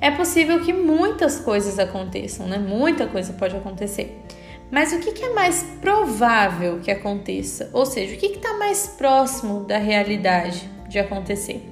É 0.00 0.10
possível 0.10 0.60
que 0.60 0.72
muitas 0.72 1.40
coisas 1.40 1.78
aconteçam, 1.78 2.46
né? 2.46 2.58
Muita 2.58 3.06
coisa 3.06 3.32
pode 3.32 3.56
acontecer. 3.56 4.20
Mas 4.70 4.92
o 4.92 4.98
que, 4.98 5.24
é 5.24 5.32
mais 5.32 5.62
provável 5.80 6.80
que 6.80 6.90
aconteça? 6.90 7.70
Ou 7.72 7.86
seja, 7.86 8.14
o 8.14 8.18
que 8.18 8.26
está 8.26 8.54
mais 8.58 8.88
próximo 8.88 9.64
da 9.64 9.78
realidade 9.78 10.68
de 10.88 10.98
acontecer? 10.98 11.62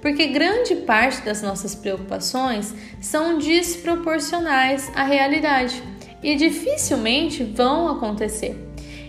Porque 0.00 0.28
grande 0.28 0.76
parte 0.76 1.22
das 1.22 1.42
nossas 1.42 1.74
preocupações 1.74 2.74
são 3.00 3.38
desproporcionais 3.38 4.90
à 4.94 5.02
realidade 5.02 5.82
e 6.22 6.36
dificilmente 6.36 7.42
vão 7.42 7.88
acontecer. 7.88 8.56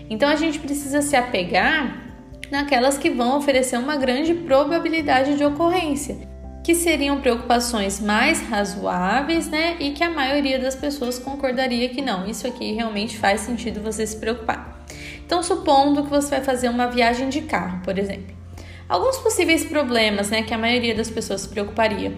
Então 0.08 0.28
a 0.28 0.36
gente 0.36 0.58
precisa 0.58 1.02
se 1.02 1.14
apegar 1.14 2.05
naquelas 2.50 2.98
que 2.98 3.10
vão 3.10 3.36
oferecer 3.36 3.78
uma 3.78 3.96
grande 3.96 4.34
probabilidade 4.34 5.36
de 5.36 5.44
ocorrência, 5.44 6.16
que 6.64 6.74
seriam 6.74 7.20
preocupações 7.20 8.00
mais 8.00 8.40
razoáveis, 8.40 9.48
né? 9.48 9.76
E 9.78 9.90
que 9.90 10.02
a 10.02 10.10
maioria 10.10 10.58
das 10.58 10.74
pessoas 10.74 11.18
concordaria 11.18 11.88
que 11.88 12.02
não, 12.02 12.26
isso 12.26 12.46
aqui 12.46 12.72
realmente 12.72 13.16
faz 13.16 13.42
sentido 13.42 13.80
você 13.80 14.06
se 14.06 14.16
preocupar. 14.16 14.84
Então, 15.24 15.42
supondo 15.42 16.04
que 16.04 16.10
você 16.10 16.30
vai 16.30 16.44
fazer 16.44 16.68
uma 16.68 16.86
viagem 16.86 17.28
de 17.28 17.42
carro, 17.42 17.80
por 17.82 17.98
exemplo. 17.98 18.34
Alguns 18.88 19.16
possíveis 19.18 19.64
problemas, 19.64 20.30
né, 20.30 20.42
que 20.42 20.54
a 20.54 20.58
maioria 20.58 20.94
das 20.94 21.10
pessoas 21.10 21.40
se 21.42 21.48
preocuparia 21.48 22.12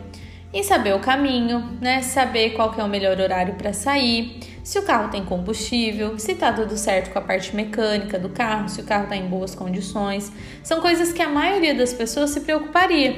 em 0.53 0.63
saber 0.63 0.95
o 0.95 1.01
caminho, 1.01 1.77
né, 1.81 2.03
saber 2.03 2.51
qual 2.51 2.75
é 2.77 2.83
o 2.83 2.89
melhor 2.89 3.19
horário 3.19 3.55
para 3.55 3.73
sair, 3.73 4.41
se 4.69 4.79
o 4.79 4.83
carro 4.83 5.09
tem 5.09 5.25
combustível, 5.25 6.19
se 6.19 6.33
está 6.33 6.53
tudo 6.53 6.77
certo 6.77 7.11
com 7.11 7.19
a 7.19 7.23
parte 7.23 7.57
mecânica 7.57 8.19
do 8.19 8.29
carro, 8.29 8.69
se 8.69 8.83
o 8.83 8.85
carro 8.85 9.05
está 9.05 9.17
em 9.17 9.27
boas 9.27 9.55
condições. 9.55 10.31
São 10.63 10.83
coisas 10.83 11.11
que 11.11 11.23
a 11.23 11.29
maioria 11.31 11.75
das 11.75 11.95
pessoas 11.95 12.29
se 12.29 12.43
preocuparia. 12.43 13.17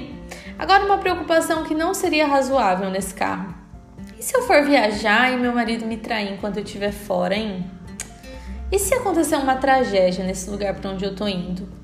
Agora, 0.56 0.84
uma 0.84 0.98
preocupação 0.98 1.64
que 1.64 1.74
não 1.74 1.92
seria 1.92 2.24
razoável 2.24 2.88
nesse 2.88 3.12
carro. 3.14 3.52
E 4.16 4.22
se 4.22 4.32
eu 4.36 4.42
for 4.42 4.62
viajar 4.62 5.32
e 5.32 5.38
meu 5.38 5.52
marido 5.52 5.84
me 5.84 5.96
trair 5.96 6.32
enquanto 6.32 6.58
eu 6.58 6.62
estiver 6.62 6.92
fora, 6.92 7.34
hein? 7.34 7.68
E 8.70 8.78
se 8.78 8.94
acontecer 8.94 9.34
uma 9.34 9.56
tragédia 9.56 10.24
nesse 10.24 10.48
lugar 10.48 10.76
para 10.76 10.88
onde 10.88 11.04
eu 11.04 11.10
estou 11.10 11.28
indo? 11.28 11.79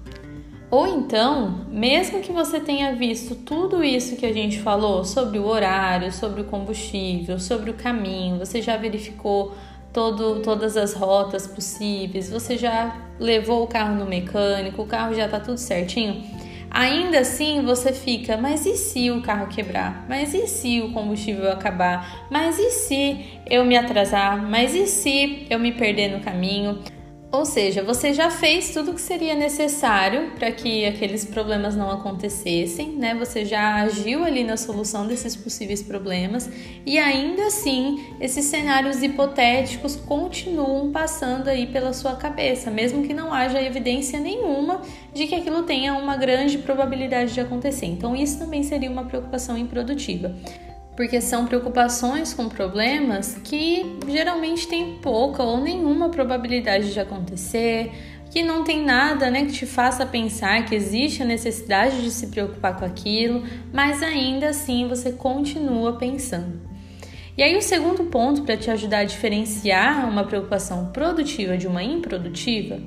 Ou 0.70 0.86
então, 0.86 1.64
mesmo 1.68 2.20
que 2.20 2.32
você 2.32 2.58
tenha 2.58 2.94
visto 2.94 3.36
tudo 3.36 3.84
isso 3.84 4.16
que 4.16 4.26
a 4.26 4.32
gente 4.32 4.58
falou 4.60 5.04
sobre 5.04 5.38
o 5.38 5.46
horário, 5.46 6.12
sobre 6.12 6.40
o 6.40 6.44
combustível, 6.44 7.38
sobre 7.38 7.70
o 7.70 7.74
caminho, 7.74 8.38
você 8.38 8.60
já 8.60 8.76
verificou 8.76 9.54
todo, 9.92 10.42
todas 10.42 10.76
as 10.76 10.92
rotas 10.92 11.46
possíveis, 11.46 12.28
você 12.28 12.58
já 12.58 12.96
levou 13.18 13.62
o 13.62 13.66
carro 13.66 13.94
no 13.94 14.06
mecânico, 14.06 14.82
o 14.82 14.86
carro 14.86 15.14
já 15.14 15.26
está 15.26 15.38
tudo 15.38 15.56
certinho. 15.56 16.22
Ainda 16.68 17.20
assim 17.20 17.62
você 17.62 17.92
fica, 17.92 18.36
mas 18.36 18.66
e 18.66 18.76
se 18.76 19.10
o 19.10 19.22
carro 19.22 19.46
quebrar? 19.46 20.04
Mas 20.08 20.34
e 20.34 20.46
se 20.46 20.82
o 20.82 20.92
combustível 20.92 21.50
acabar? 21.50 22.26
Mas 22.30 22.58
e 22.58 22.70
se 22.70 23.40
eu 23.48 23.64
me 23.64 23.76
atrasar? 23.76 24.42
Mas 24.42 24.74
e 24.74 24.86
se 24.86 25.46
eu 25.48 25.58
me 25.58 25.72
perder 25.72 26.08
no 26.08 26.20
caminho? 26.20 26.80
Ou 27.36 27.44
seja, 27.44 27.82
você 27.82 28.14
já 28.14 28.30
fez 28.30 28.70
tudo 28.70 28.92
o 28.92 28.94
que 28.94 29.00
seria 29.00 29.34
necessário 29.34 30.30
para 30.38 30.50
que 30.50 30.86
aqueles 30.86 31.22
problemas 31.22 31.76
não 31.76 31.90
acontecessem, 31.90 32.92
né? 32.92 33.14
Você 33.14 33.44
já 33.44 33.74
agiu 33.82 34.24
ali 34.24 34.42
na 34.42 34.56
solução 34.56 35.06
desses 35.06 35.36
possíveis 35.36 35.82
problemas 35.82 36.48
e 36.86 36.96
ainda 36.96 37.48
assim 37.48 38.06
esses 38.18 38.46
cenários 38.46 39.02
hipotéticos 39.02 39.96
continuam 39.96 40.90
passando 40.90 41.48
aí 41.48 41.66
pela 41.66 41.92
sua 41.92 42.16
cabeça, 42.16 42.70
mesmo 42.70 43.06
que 43.06 43.12
não 43.12 43.30
haja 43.30 43.60
evidência 43.60 44.18
nenhuma 44.18 44.80
de 45.12 45.26
que 45.26 45.34
aquilo 45.34 45.62
tenha 45.64 45.92
uma 45.92 46.16
grande 46.16 46.56
probabilidade 46.56 47.34
de 47.34 47.40
acontecer. 47.40 47.84
Então, 47.84 48.16
isso 48.16 48.38
também 48.38 48.62
seria 48.62 48.90
uma 48.90 49.04
preocupação 49.04 49.58
improdutiva. 49.58 50.34
Porque 50.96 51.20
são 51.20 51.44
preocupações 51.44 52.32
com 52.32 52.48
problemas 52.48 53.38
que 53.44 53.98
geralmente 54.08 54.66
têm 54.66 54.96
pouca 55.02 55.42
ou 55.42 55.60
nenhuma 55.60 56.08
probabilidade 56.08 56.92
de 56.92 56.98
acontecer, 56.98 57.92
que 58.30 58.42
não 58.42 58.64
tem 58.64 58.82
nada 58.82 59.30
né, 59.30 59.44
que 59.44 59.52
te 59.52 59.66
faça 59.66 60.06
pensar 60.06 60.64
que 60.64 60.74
existe 60.74 61.22
a 61.22 61.26
necessidade 61.26 62.02
de 62.02 62.10
se 62.10 62.28
preocupar 62.28 62.78
com 62.78 62.84
aquilo, 62.84 63.44
mas 63.72 64.02
ainda 64.02 64.48
assim 64.48 64.88
você 64.88 65.12
continua 65.12 65.96
pensando. 65.96 66.60
E 67.36 67.42
aí, 67.42 67.54
o 67.54 67.62
segundo 67.62 68.04
ponto 68.04 68.42
para 68.42 68.56
te 68.56 68.70
ajudar 68.70 69.00
a 69.00 69.04
diferenciar 69.04 70.08
uma 70.08 70.24
preocupação 70.24 70.86
produtiva 70.86 71.56
de 71.58 71.66
uma 71.66 71.82
improdutiva 71.82 72.80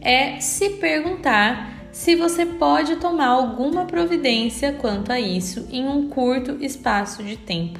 é 0.00 0.40
se 0.40 0.70
perguntar 0.70 1.81
se 1.92 2.16
você 2.16 2.46
pode 2.46 2.96
tomar 2.96 3.28
alguma 3.28 3.84
providência 3.84 4.72
quanto 4.72 5.12
a 5.12 5.20
isso 5.20 5.68
em 5.70 5.86
um 5.86 6.08
curto 6.08 6.56
espaço 6.64 7.22
de 7.22 7.36
tempo. 7.36 7.78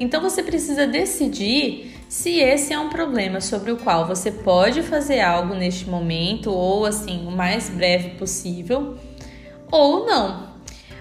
Então 0.00 0.20
você 0.20 0.42
precisa 0.42 0.86
decidir 0.86 1.96
se 2.08 2.40
esse 2.40 2.74
é 2.74 2.78
um 2.78 2.90
problema 2.90 3.40
sobre 3.40 3.70
o 3.70 3.76
qual 3.76 4.06
você 4.06 4.30
pode 4.30 4.82
fazer 4.82 5.20
algo 5.20 5.54
neste 5.54 5.88
momento 5.88 6.50
ou 6.50 6.84
assim 6.84 7.26
o 7.26 7.30
mais 7.30 7.70
breve 7.70 8.10
possível 8.18 8.98
ou 9.70 10.04
não. 10.04 10.50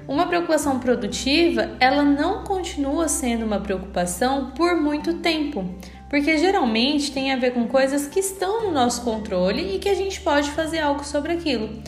Uma 0.07 0.25
preocupação 0.25 0.79
produtiva, 0.79 1.71
ela 1.79 2.03
não 2.03 2.43
continua 2.43 3.07
sendo 3.07 3.45
uma 3.45 3.59
preocupação 3.59 4.51
por 4.51 4.75
muito 4.75 5.15
tempo, 5.15 5.63
porque 6.09 6.37
geralmente 6.37 7.11
tem 7.11 7.31
a 7.31 7.37
ver 7.37 7.51
com 7.51 7.67
coisas 7.67 8.07
que 8.07 8.19
estão 8.19 8.63
no 8.63 8.71
nosso 8.71 9.03
controle 9.03 9.75
e 9.75 9.79
que 9.79 9.89
a 9.89 9.93
gente 9.93 10.19
pode 10.21 10.51
fazer 10.51 10.79
algo 10.79 11.03
sobre 11.03 11.33
aquilo. 11.33 11.81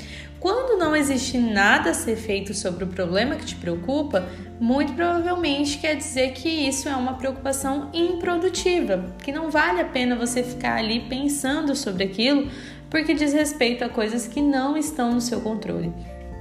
Quando 0.43 0.77
não 0.77 0.93
existe 0.93 1.37
nada 1.37 1.91
a 1.91 1.93
ser 1.93 2.17
feito 2.17 2.53
sobre 2.53 2.83
o 2.83 2.87
problema 2.87 3.37
que 3.37 3.45
te 3.45 3.55
preocupa, 3.55 4.27
muito 4.59 4.91
provavelmente 4.91 5.77
quer 5.77 5.95
dizer 5.95 6.33
que 6.33 6.49
isso 6.49 6.89
é 6.89 6.95
uma 6.97 7.13
preocupação 7.13 7.89
improdutiva, 7.93 9.05
que 9.23 9.31
não 9.31 9.49
vale 9.49 9.79
a 9.79 9.85
pena 9.85 10.17
você 10.17 10.43
ficar 10.43 10.79
ali 10.79 10.99
pensando 11.07 11.73
sobre 11.73 12.03
aquilo, 12.03 12.51
porque 12.89 13.13
diz 13.13 13.31
respeito 13.31 13.85
a 13.85 13.89
coisas 13.89 14.27
que 14.27 14.41
não 14.41 14.75
estão 14.75 15.13
no 15.13 15.21
seu 15.21 15.39
controle. 15.39 15.93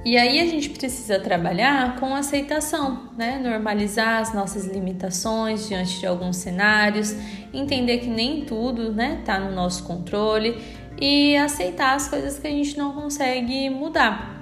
E 0.05 0.17
aí 0.17 0.41
a 0.41 0.45
gente 0.47 0.69
precisa 0.71 1.17
trabalhar 1.17 1.97
com 1.97 2.13
aceitação, 2.13 3.09
né? 3.17 3.39
Normalizar 3.41 4.19
as 4.19 4.33
nossas 4.33 4.65
limitações 4.65 5.69
diante 5.69 6.01
de 6.01 6.05
alguns 6.05 6.35
cenários, 6.35 7.15
entender 7.53 7.99
que 7.99 8.07
nem 8.07 8.43
tudo, 8.43 8.91
né, 8.91 9.21
tá 9.23 9.39
no 9.39 9.55
nosso 9.55 9.85
controle 9.85 10.61
e 11.03 11.35
aceitar 11.35 11.95
as 11.95 12.07
coisas 12.07 12.39
que 12.39 12.47
a 12.47 12.49
gente 12.49 12.77
não 12.77 12.93
consegue 12.93 13.69
mudar. 13.69 14.39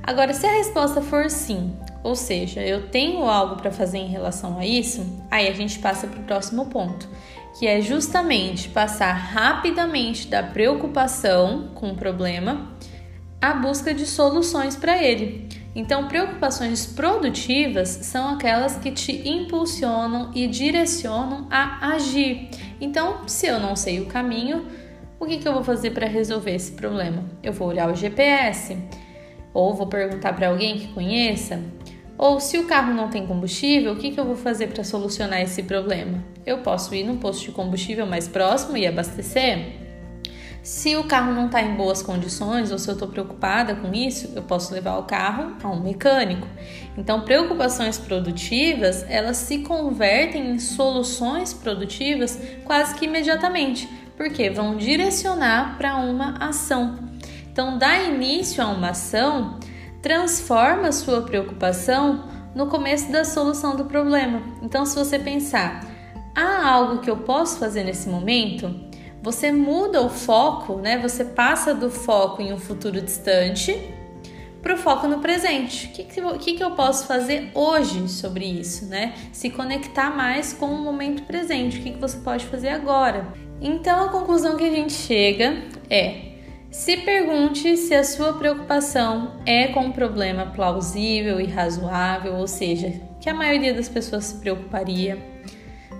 Agora, 0.00 0.32
se 0.32 0.46
a 0.46 0.52
resposta 0.52 1.02
for 1.02 1.28
sim, 1.28 1.76
ou 2.04 2.14
seja, 2.14 2.60
eu 2.60 2.88
tenho 2.88 3.24
algo 3.24 3.56
para 3.56 3.72
fazer 3.72 3.98
em 3.98 4.06
relação 4.06 4.56
a 4.60 4.64
isso, 4.64 5.04
aí 5.28 5.48
a 5.48 5.52
gente 5.52 5.80
passa 5.80 6.06
para 6.06 6.20
o 6.20 6.22
próximo 6.22 6.66
ponto, 6.66 7.08
que 7.58 7.66
é 7.66 7.80
justamente 7.80 8.68
passar 8.68 9.12
rapidamente 9.12 10.28
da 10.28 10.40
preocupação 10.40 11.72
com 11.74 11.90
o 11.90 11.96
problema 11.96 12.78
a 13.40 13.54
busca 13.54 13.92
de 13.92 14.06
soluções 14.06 14.76
para 14.76 15.02
ele. 15.02 15.48
Então, 15.74 16.06
preocupações 16.06 16.86
produtivas 16.86 17.88
são 17.88 18.28
aquelas 18.28 18.76
que 18.76 18.92
te 18.92 19.28
impulsionam 19.28 20.30
e 20.32 20.46
direcionam 20.46 21.48
a 21.50 21.88
agir. 21.94 22.50
Então, 22.80 23.26
se 23.26 23.48
eu 23.48 23.58
não 23.58 23.74
sei 23.74 24.00
o 24.00 24.06
caminho, 24.06 24.64
o 25.20 25.26
que, 25.26 25.38
que 25.38 25.48
eu 25.48 25.52
vou 25.52 25.64
fazer 25.64 25.90
para 25.90 26.06
resolver 26.06 26.54
esse 26.54 26.72
problema? 26.72 27.24
Eu 27.42 27.52
vou 27.52 27.68
olhar 27.68 27.90
o 27.90 27.94
GPS, 27.94 28.76
ou 29.52 29.74
vou 29.74 29.86
perguntar 29.86 30.32
para 30.34 30.48
alguém 30.48 30.78
que 30.78 30.88
conheça, 30.88 31.60
ou 32.18 32.40
se 32.40 32.58
o 32.58 32.66
carro 32.66 32.92
não 32.92 33.08
tem 33.08 33.24
combustível, 33.26 33.92
o 33.92 33.96
que, 33.96 34.10
que 34.10 34.18
eu 34.18 34.24
vou 34.24 34.34
fazer 34.34 34.66
para 34.68 34.82
solucionar 34.82 35.40
esse 35.40 35.62
problema? 35.62 36.24
Eu 36.44 36.58
posso 36.58 36.92
ir 36.92 37.04
num 37.04 37.16
posto 37.16 37.44
de 37.44 37.52
combustível 37.52 38.06
mais 38.06 38.26
próximo 38.26 38.76
e 38.76 38.86
abastecer? 38.86 39.86
Se 40.60 40.96
o 40.96 41.04
carro 41.04 41.32
não 41.32 41.46
está 41.46 41.62
em 41.62 41.76
boas 41.76 42.02
condições 42.02 42.72
ou 42.72 42.78
se 42.78 42.88
eu 42.88 42.94
estou 42.94 43.08
preocupada 43.08 43.76
com 43.76 43.94
isso, 43.94 44.32
eu 44.34 44.42
posso 44.42 44.74
levar 44.74 44.98
o 44.98 45.04
carro 45.04 45.56
a 45.62 45.70
um 45.70 45.80
mecânico. 45.80 46.46
Então, 46.96 47.20
preocupações 47.20 47.98
produtivas 47.98 49.06
elas 49.08 49.36
se 49.36 49.58
convertem 49.58 50.50
em 50.50 50.58
soluções 50.58 51.54
produtivas 51.54 52.38
quase 52.64 52.96
que 52.96 53.04
imediatamente, 53.04 53.88
porque 54.18 54.50
vão 54.50 54.76
direcionar 54.76 55.78
para 55.78 55.96
uma 55.96 56.36
ação. 56.38 56.98
Então, 57.50 57.78
dar 57.78 58.04
início 58.04 58.62
a 58.62 58.66
uma 58.66 58.90
ação 58.90 59.58
transforma 60.02 60.92
sua 60.92 61.22
preocupação 61.22 62.28
no 62.54 62.66
começo 62.66 63.10
da 63.10 63.24
solução 63.24 63.74
do 63.74 63.86
problema. 63.86 64.42
Então, 64.60 64.84
se 64.84 64.94
você 64.94 65.18
pensar, 65.18 65.86
há 66.36 66.68
algo 66.68 66.98
que 66.98 67.10
eu 67.10 67.16
posso 67.16 67.58
fazer 67.58 67.84
nesse 67.84 68.10
momento? 68.10 68.88
você 69.22 69.50
muda 69.50 70.00
o 70.00 70.08
foco, 70.08 70.76
né? 70.76 70.98
Você 70.98 71.24
passa 71.24 71.74
do 71.74 71.90
foco 71.90 72.40
em 72.40 72.52
um 72.52 72.58
futuro 72.58 73.00
distante 73.00 73.76
para 74.62 74.74
o 74.74 74.76
foco 74.76 75.06
no 75.06 75.18
presente. 75.18 75.86
O 75.86 75.90
que, 75.90 76.04
que, 76.38 76.54
que, 76.54 76.64
eu 76.64 76.70
posso 76.72 77.06
fazer 77.06 77.50
hoje 77.54 78.08
sobre 78.08 78.44
isso, 78.44 78.86
né? 78.86 79.14
Se 79.32 79.50
conectar 79.50 80.10
mais 80.16 80.52
com 80.52 80.66
o 80.66 80.78
momento 80.78 81.24
presente. 81.24 81.78
O 81.78 81.82
que, 81.82 81.92
que 81.92 82.00
você 82.00 82.18
pode 82.18 82.46
fazer 82.46 82.68
agora? 82.68 83.26
Então, 83.60 84.04
a 84.04 84.08
conclusão 84.08 84.56
que 84.56 84.64
a 84.64 84.70
gente 84.70 84.92
chega 84.92 85.62
é: 85.90 86.28
se 86.70 86.98
pergunte 86.98 87.76
se 87.76 87.94
a 87.94 88.04
sua 88.04 88.34
preocupação 88.34 89.40
é 89.44 89.68
com 89.68 89.80
um 89.80 89.92
problema 89.92 90.46
plausível 90.46 91.40
e 91.40 91.46
razoável, 91.46 92.34
ou 92.34 92.46
seja, 92.46 92.92
que 93.20 93.28
a 93.28 93.34
maioria 93.34 93.74
das 93.74 93.88
pessoas 93.88 94.24
se 94.24 94.34
preocuparia. 94.36 95.18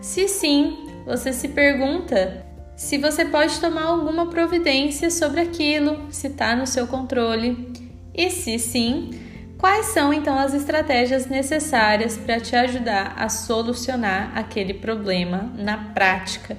Se 0.01 0.29
sim, 0.29 0.87
você 1.05 1.33
se 1.33 1.49
pergunta 1.49 2.47
se 2.79 2.97
você 2.97 3.25
pode 3.25 3.59
tomar 3.59 3.87
alguma 3.87 4.27
providência 4.27 5.11
sobre 5.11 5.41
aquilo, 5.41 6.07
se 6.13 6.29
está 6.29 6.55
no 6.55 6.65
seu 6.65 6.87
controle. 6.87 7.73
E 8.15 8.31
se 8.31 8.57
sim, 8.57 9.11
quais 9.59 9.87
são 9.87 10.15
então 10.15 10.39
as 10.39 10.55
estratégias 10.55 11.27
necessárias 11.27 12.17
para 12.17 12.39
te 12.39 12.55
ajudar 12.55 13.15
a 13.19 13.29
solucionar 13.29 14.31
aquele 14.39 14.75
problema 14.75 15.53
na 15.59 15.77
prática? 15.93 16.57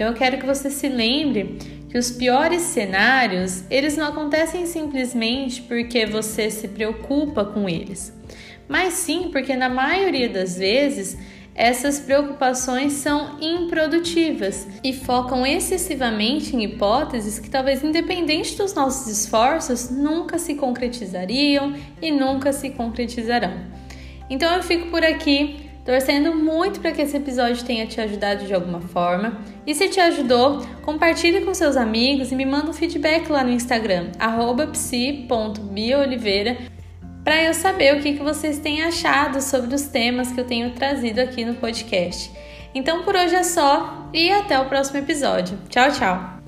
Então 0.00 0.08
eu 0.08 0.14
quero 0.14 0.38
que 0.38 0.46
você 0.46 0.70
se 0.70 0.88
lembre 0.88 1.58
que 1.90 1.98
os 1.98 2.10
piores 2.10 2.62
cenários, 2.62 3.64
eles 3.70 3.98
não 3.98 4.06
acontecem 4.06 4.64
simplesmente 4.64 5.60
porque 5.60 6.06
você 6.06 6.50
se 6.50 6.68
preocupa 6.68 7.44
com 7.44 7.68
eles, 7.68 8.10
mas 8.66 8.94
sim 8.94 9.28
porque 9.30 9.54
na 9.54 9.68
maioria 9.68 10.26
das 10.26 10.56
vezes 10.56 11.18
essas 11.54 12.00
preocupações 12.00 12.94
são 12.94 13.36
improdutivas 13.42 14.66
e 14.82 14.94
focam 14.94 15.44
excessivamente 15.44 16.56
em 16.56 16.64
hipóteses 16.64 17.38
que, 17.38 17.50
talvez 17.50 17.84
independente 17.84 18.56
dos 18.56 18.72
nossos 18.72 19.06
esforços, 19.06 19.90
nunca 19.90 20.38
se 20.38 20.54
concretizariam 20.54 21.74
e 22.00 22.10
nunca 22.10 22.54
se 22.54 22.70
concretizarão. 22.70 23.52
Então 24.30 24.50
eu 24.54 24.62
fico 24.62 24.88
por 24.88 25.04
aqui, 25.04 25.59
torcendo 25.84 26.34
muito 26.34 26.80
para 26.80 26.92
que 26.92 27.02
esse 27.02 27.16
episódio 27.16 27.64
tenha 27.64 27.86
te 27.86 28.00
ajudado 28.00 28.46
de 28.46 28.54
alguma 28.54 28.80
forma. 28.80 29.40
E 29.66 29.74
se 29.74 29.88
te 29.88 30.00
ajudou, 30.00 30.64
compartilhe 30.82 31.40
com 31.40 31.52
seus 31.54 31.76
amigos 31.76 32.30
e 32.32 32.36
me 32.36 32.46
manda 32.46 32.70
um 32.70 32.74
feedback 32.74 33.28
lá 33.30 33.42
no 33.42 33.50
Instagram, 33.50 34.10
psi.bioliveira 34.72 36.56
para 37.24 37.42
eu 37.42 37.54
saber 37.54 37.96
o 37.96 38.00
que, 38.00 38.14
que 38.14 38.22
vocês 38.22 38.58
têm 38.58 38.82
achado 38.82 39.40
sobre 39.40 39.74
os 39.74 39.82
temas 39.82 40.32
que 40.32 40.40
eu 40.40 40.46
tenho 40.46 40.70
trazido 40.70 41.20
aqui 41.20 41.44
no 41.44 41.54
podcast. 41.54 42.30
Então 42.74 43.02
por 43.02 43.14
hoje 43.14 43.34
é 43.34 43.42
só 43.42 44.08
e 44.12 44.30
até 44.30 44.58
o 44.58 44.66
próximo 44.66 44.98
episódio. 44.98 45.58
Tchau, 45.68 45.90
tchau! 45.92 46.39